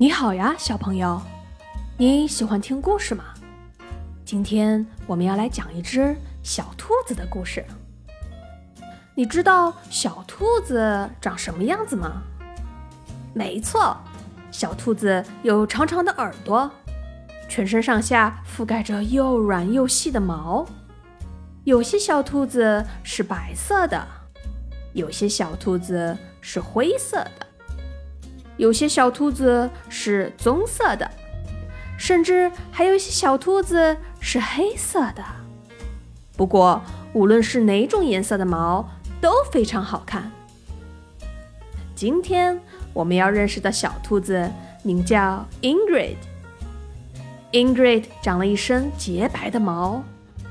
[0.00, 1.20] 你好呀，小朋友，
[1.98, 3.22] 你喜欢听故事吗？
[4.24, 7.62] 今天我们要来讲一只小兔子的故事。
[9.14, 12.22] 你知道小兔子长什么样子吗？
[13.34, 13.94] 没错，
[14.50, 16.70] 小兔子有长长的耳朵，
[17.46, 20.64] 全身上下覆盖着又软又细的毛。
[21.64, 24.08] 有些小兔子是白色的，
[24.94, 27.49] 有些小兔子是灰色的。
[28.60, 31.10] 有些小兔子是棕色的，
[31.96, 35.24] 甚至还有一些小兔子是黑色的。
[36.36, 36.82] 不过，
[37.14, 38.86] 无论是哪种颜色的毛
[39.18, 40.30] 都非常好看。
[41.94, 42.60] 今天
[42.92, 46.16] 我们要认识的小兔子名叫 Ingrid。
[47.52, 50.04] Ingrid 长了一身洁白的毛，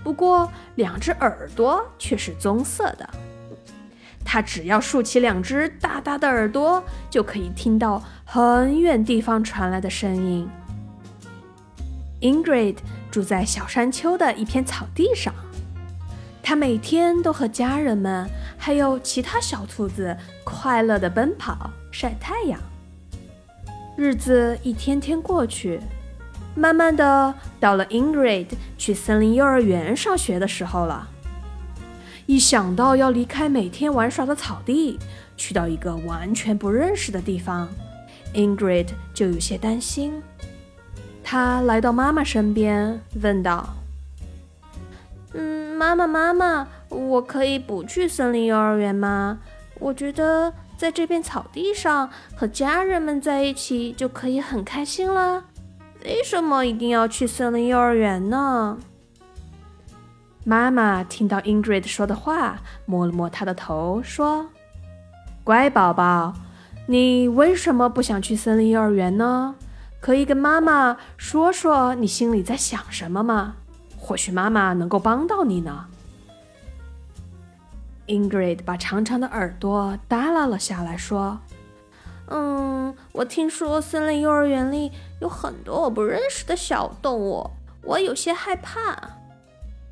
[0.04, 3.08] 不过两只耳朵却是棕色的。
[4.32, 10.48] 它只要竖起两只大大的耳朵，就可以听到很远地方传来的声音。
[12.22, 12.76] Ingrid
[13.10, 15.34] 住在小山丘的一片草地上，
[16.44, 22.60] 他每天都和家人们还有其他小兔子快乐地奔跑、晒太阳。
[23.98, 25.80] 日子一天天过去，
[26.54, 31.08] 慢慢的到了 Ingrid 去森林幼儿园上学的时候了。
[32.30, 35.00] 一想到要离开每天玩耍的草地，
[35.36, 37.68] 去到一个完全不认识的地方
[38.36, 40.22] ，Ingrid 就有些担心。
[41.24, 43.68] 她来到妈妈身边，问道
[45.34, 49.40] ：“嗯，妈妈，妈妈，我可以不去森林幼儿园吗？
[49.80, 55.46] 我觉得在这片草地上和家人们在一起就可以很开心了。
[56.06, 58.78] 为什么一定要去森林幼儿园呢？”
[60.50, 64.48] 妈妈听到 Ingrid 说的话，摸了摸她的头，说
[65.46, 66.34] ：“乖宝宝，
[66.88, 69.54] 你为什么不想去森林幼儿园呢？
[70.02, 73.58] 可以跟妈妈说说你心里在想什么吗？
[73.96, 75.86] 或许妈妈能够帮到你呢。
[78.08, 81.38] ”Ingrid 把长长的耳朵耷拉了下来，说
[82.26, 84.92] ：“嗯，我听说森林幼儿园里
[85.22, 87.52] 有很多我不认识的小动物，
[87.84, 89.12] 我有些害怕。”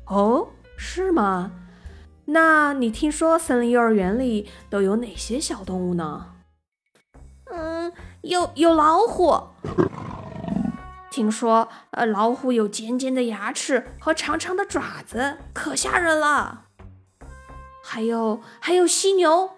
[0.08, 1.52] 哦，是吗？
[2.26, 6.34] 那你听说森林幼儿园里都有哪些小动物呢？
[7.50, 7.92] 嗯，
[8.22, 9.48] 有有老虎。
[11.10, 16.64] 听说，呃，老虎有尖尖的牙齿和长长的爪子，可吓人了。
[17.82, 19.50] 还有还有犀牛。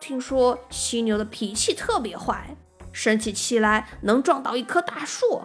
[0.00, 2.56] 听说犀牛的脾气特别坏，
[2.92, 5.42] 生起气来能撞倒一棵大树。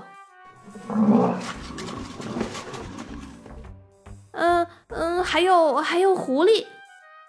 [4.35, 6.65] 嗯嗯，还有还有狐狸，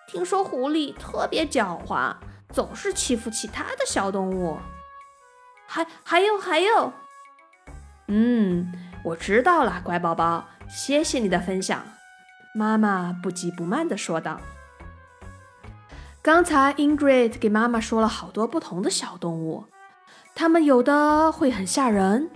[0.09, 2.15] 听说狐狸特别狡猾，
[2.51, 4.59] 总是欺负其他的小动物。
[5.67, 6.93] 还还有还有，
[8.09, 8.73] 嗯，
[9.05, 11.83] 我知道了，乖宝宝，谢谢你的分享。
[12.55, 14.41] 妈妈不急不慢地说道。
[16.23, 19.65] 刚才 Ingrid 给妈妈说了好多不同的小动物，
[20.35, 22.31] 它们有的会很吓人，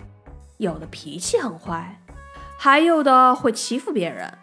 [0.59, 2.01] 有的脾气很坏，
[2.59, 4.39] 还有的会欺负别人。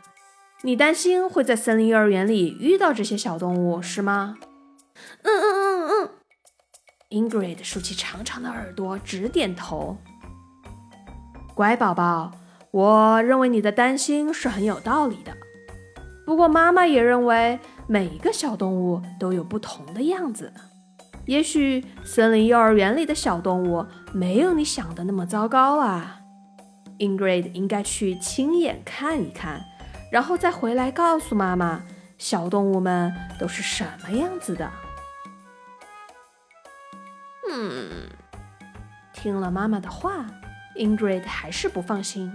[0.68, 4.36] 你担心会在森林幼儿园里遇到这些小动物是吗？
[5.24, 6.10] 嗯嗯嗯嗯。
[7.10, 9.96] Ingrid 竖起长长的耳朵，直点头。
[11.56, 12.34] 乖宝宝，
[12.72, 15.32] 我认为你的担心是很有道理的。
[16.26, 17.58] 不过妈妈也认为
[17.88, 20.52] 每一个小动物都有不同的样子。
[21.28, 26.20] 也许森林幼儿园里的小动物没有你想的那么糟糕啊。
[27.00, 29.64] Ingrid 应该去亲眼看一看。
[30.12, 31.82] 然后再回来告诉妈妈，
[32.18, 34.72] 小动物们都是什么样子的。
[37.50, 38.10] 嗯，
[39.14, 40.26] 听了妈妈的话
[40.76, 42.32] ，Ingrid 还是不放心。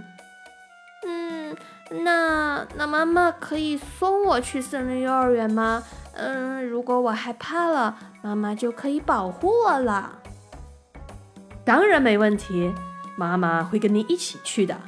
[1.05, 1.55] 嗯，
[1.89, 5.83] 那那妈妈可以送我去森林幼儿园吗？
[6.13, 10.19] 嗯，如果我害怕了，妈妈就可以保护我了。
[11.65, 12.73] 当然没问题，
[13.15, 14.79] 妈妈会跟你一起去的。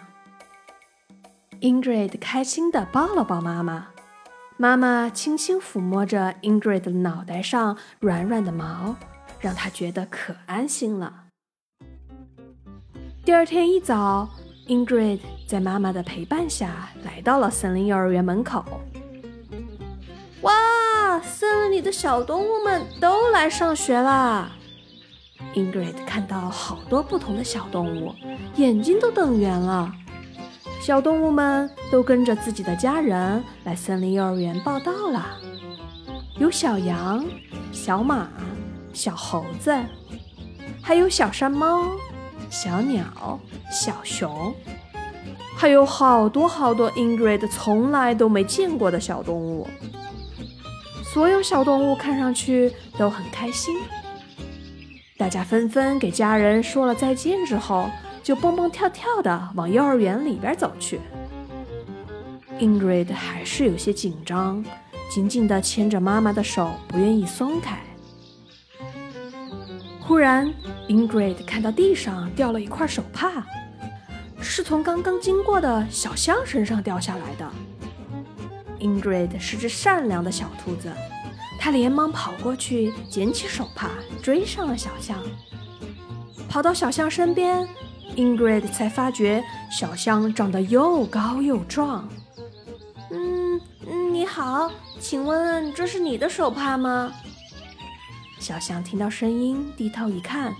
[1.66, 3.88] Ingrid 开心地抱了抱妈妈，
[4.56, 8.96] 妈妈轻轻抚摸着 Ingrid 的脑袋上软软的毛，
[9.40, 11.24] 让她觉得可安心了。
[13.24, 14.30] 第二天一早
[14.68, 18.64] ，Ingrid 在妈妈的陪伴下来到了森林幼儿园门口。
[20.42, 24.52] 哇，森林里的小动物们都来上学啦
[25.56, 28.14] ！Ingrid 看到好多不同的小动物，
[28.56, 29.92] 眼睛都瞪圆了。
[30.86, 35.26] 小动物们都跟着自己的家人来森林幼儿园报道了，
[36.38, 37.26] 有小羊、
[37.72, 38.30] 小马、
[38.94, 39.76] 小猴子，
[40.84, 41.88] 还有小山猫、
[42.52, 43.40] 小鸟、
[43.72, 44.54] 小熊，
[45.58, 49.68] 还有好多好多 Ingrid 从来都没见过的小动物。
[51.04, 53.76] 所有小动物看上去都很开心。
[55.18, 57.90] 大家纷纷给家人说了再见之后，
[58.26, 61.00] 就蹦蹦跳跳的往幼儿园里边走去。
[62.60, 64.66] Ingrid 还是有些紧张，
[65.12, 67.78] 紧紧地牵着妈妈的手，不愿意松开。
[70.02, 70.52] 忽然
[70.88, 73.46] ，Ingrid 看到地上掉了一块手帕，
[74.42, 77.52] 是从刚刚经过的小象身上掉下来的。
[78.80, 80.92] Ingrid 是只善良的小兔子，
[81.60, 83.92] 它连忙跑过去捡起手帕，
[84.24, 85.16] 追上了小象。
[86.50, 87.68] 跑到小象身边
[88.16, 92.08] ，Ingrid 才发觉小象长得又高又壮。
[93.12, 93.62] 嗯，
[94.12, 97.12] 你好，请问这是你的手帕吗？
[98.40, 100.54] 小象听到声音，低头一看，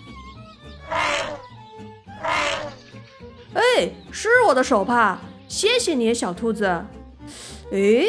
[3.54, 5.18] 哎，是我的手帕，
[5.48, 6.66] 谢谢你，小兔子。
[7.72, 8.06] 哎，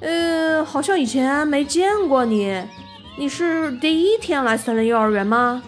[0.00, 2.62] 嗯，好像以前没见过你，
[3.18, 5.62] 你是第一天来森林幼儿园吗？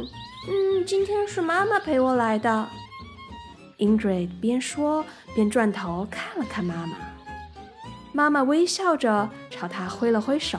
[0.00, 2.68] 嗯，今天是妈妈陪我来的。
[3.78, 5.04] Ingrid 边说
[5.34, 6.96] 边转头看了看妈妈，
[8.12, 10.58] 妈妈微笑着朝他挥了挥手。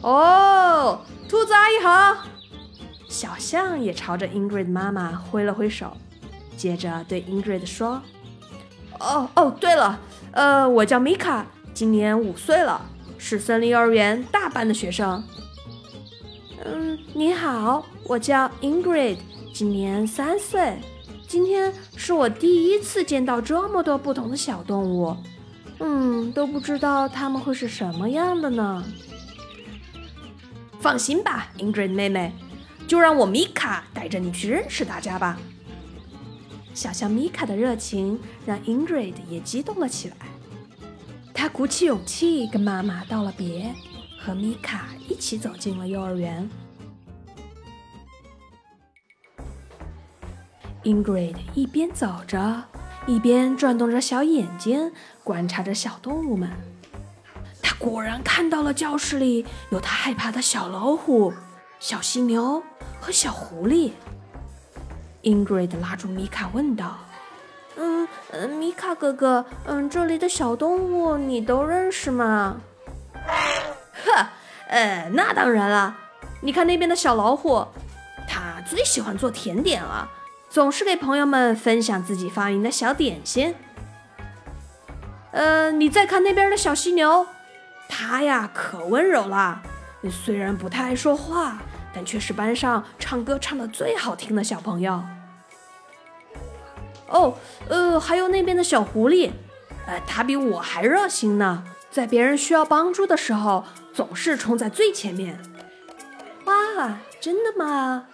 [0.00, 2.24] 哦，兔子阿姨好。
[3.08, 5.96] 小象也朝着 Ingrid 妈妈挥了挥手，
[6.56, 8.00] 接着对 Ingrid 说。
[9.00, 9.98] 哦哦，对了，
[10.30, 11.44] 呃，我叫米卡，
[11.74, 12.80] 今年五岁了，
[13.18, 15.22] 是森林幼儿园大班的学生。
[16.64, 19.18] 嗯，你好，我叫 Ingrid，
[19.52, 20.78] 今年三岁。
[21.26, 25.16] 今天是我第一次见到这么多不同的小动物，
[25.80, 28.84] 嗯，都不知道它们会是什么样的呢。
[30.78, 32.32] 放心吧，Ingrid 妹妹，
[32.86, 35.38] 就让我米卡带着你去认识大家吧。
[36.74, 40.16] 小象米卡的热情让 Ingrid 也激动了起来。
[41.34, 43.74] 她鼓起勇气跟妈妈道了别，
[44.24, 46.48] 和米卡一起走进了幼儿园。
[50.84, 52.64] Ingrid 一边走着，
[53.06, 54.92] 一边转动着小眼睛，
[55.24, 56.50] 观察着小动物们。
[57.60, 61.32] 她果然看到了教室里有她害怕的小老虎、
[61.80, 62.62] 小犀牛
[63.00, 63.92] 和小狐狸。
[65.22, 66.98] Ingrid 拉住米卡问道
[67.78, 68.08] ：“嗯，
[68.58, 72.60] 米卡哥哥，嗯，这里的小动物你都认识吗
[74.04, 74.28] ？”“呵，
[74.68, 75.96] 呃，那当然了。
[76.40, 77.66] 你看那边的小老虎，
[78.28, 80.08] 它最喜欢做甜点了，
[80.50, 83.54] 总是给朋友们分享自己发明的小点心。
[85.30, 87.26] 呃，你再看那边的小犀牛，
[87.88, 89.62] 它呀可温柔了，
[90.10, 91.58] 虽然不太爱说话。”
[91.94, 95.02] 但却是班上唱歌唱的最好听的小朋友。
[97.06, 97.34] 哦，
[97.68, 99.30] 呃，还有那边的小狐狸，
[99.86, 105.38] 呃，它比我还热心呢，在别人需要帮助的时候，总是冲在最前面。
[106.44, 108.06] 哇，真的吗？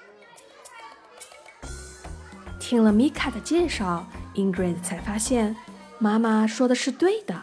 [2.58, 5.56] 听了米卡的介绍，Ingrid 才发现
[5.98, 7.34] 妈妈说的是对的，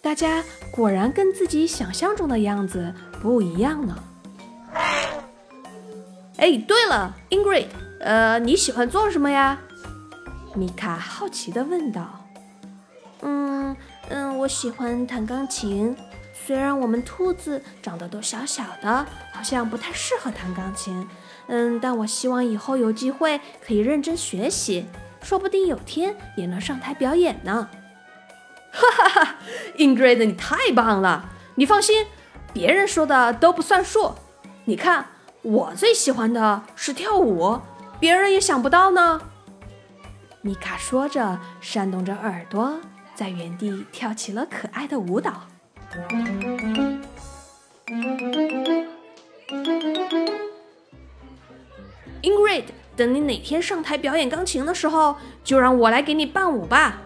[0.00, 3.98] 大家果然跟自己想象中的样子不一样呢。
[6.36, 7.66] 哎，对了，Ingrid，
[8.00, 9.58] 呃，你喜欢做什么呀？
[10.54, 12.24] 米卡好奇地问道。
[13.22, 13.76] 嗯
[14.08, 15.96] 嗯，我喜欢弹钢琴。
[16.46, 21.08] 虽然我们兔子长得都小小的，好像不太适合弹钢琴。
[21.46, 24.86] 嗯，但我希望以后有机会可以认真学习，
[25.22, 27.68] 说不定有天也能上台表演呢。
[28.72, 29.36] 哈哈哈
[29.78, 31.30] ，Ingrid，你太棒了！
[31.54, 32.06] 你放心，
[32.52, 34.14] 别人说的都不算数。
[34.64, 35.06] 你看。
[35.44, 37.60] 我最喜欢的是跳舞，
[38.00, 39.20] 别人也想不到呢。
[40.40, 42.80] 米卡说着，扇动着耳朵，
[43.14, 45.42] 在原地跳起了可爱的舞蹈。
[52.22, 52.64] Ingrid，
[52.96, 57.00] 等你哪天上台表演钢琴的时候，就让我来给你伴舞吧。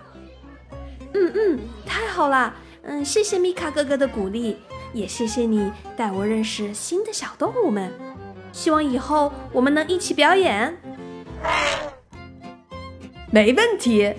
[1.12, 2.54] 嗯嗯，太好了。
[2.82, 4.56] 嗯，谢谢米卡哥哥的鼓励，
[4.94, 7.92] 也谢谢你带我认识新的小动物们。
[8.52, 10.78] 希望以后我们能一起表演。
[13.30, 14.14] 没问题，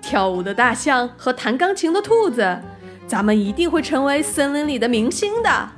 [0.00, 2.60] 跳舞的大象和弹钢琴的兔子，
[3.12, 5.68] 咱们一定会成为森林里的明星的。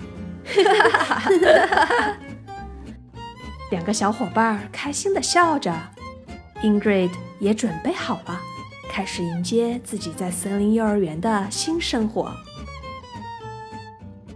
[3.73, 5.75] 两个小伙伴开心的笑着
[6.63, 7.11] ，Ingrid
[7.41, 8.41] 也准备好了，
[8.89, 12.33] 开始迎接自己在森林幼儿园的新生活。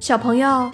[0.01, 0.69] 小朋友。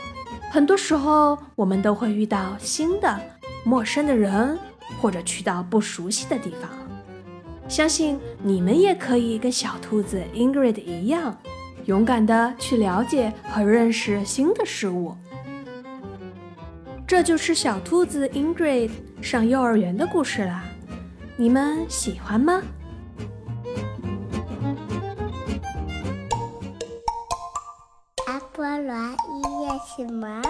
[0.51, 3.21] 很多时候，我们都会遇到新的、
[3.65, 4.57] 陌生的人
[5.03, 6.71] 或者去到不熟悉的地方。
[7.69, 11.37] 相信你们也可以跟小兔子 Ingrid 一样，
[11.87, 15.15] 勇敢的去了解和认识新的事物。
[17.07, 20.65] 这就是小兔子 Ingrid 上幼儿园的故事啦，
[21.37, 22.63] 你们喜欢吗？
[28.27, 30.43] 阿波罗音乐启蒙？